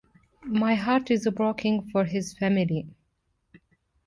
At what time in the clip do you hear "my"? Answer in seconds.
0.47-0.73